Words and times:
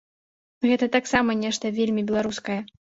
Гэта 0.69 0.89
таксама 0.97 1.37
нешта 1.45 1.75
вельмі 1.79 2.09
беларускае. 2.13 2.61